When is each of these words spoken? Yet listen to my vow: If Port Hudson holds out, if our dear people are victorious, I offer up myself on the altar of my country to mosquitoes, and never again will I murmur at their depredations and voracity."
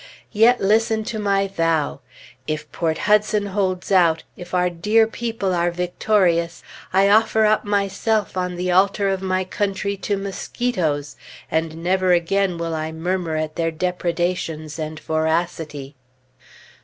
Yet 0.31 0.59
listen 0.59 1.03
to 1.03 1.19
my 1.19 1.47
vow: 1.47 1.99
If 2.47 2.71
Port 2.71 2.97
Hudson 3.05 3.45
holds 3.45 3.91
out, 3.91 4.23
if 4.35 4.51
our 4.55 4.67
dear 4.67 5.05
people 5.05 5.53
are 5.53 5.69
victorious, 5.69 6.63
I 6.91 7.07
offer 7.07 7.45
up 7.45 7.65
myself 7.65 8.35
on 8.35 8.55
the 8.55 8.71
altar 8.71 9.09
of 9.09 9.21
my 9.21 9.43
country 9.43 9.95
to 9.97 10.17
mosquitoes, 10.17 11.17
and 11.51 11.83
never 11.83 12.13
again 12.13 12.57
will 12.57 12.73
I 12.73 12.91
murmur 12.91 13.35
at 13.37 13.57
their 13.57 13.69
depredations 13.69 14.79
and 14.79 14.99
voracity." 14.99 15.93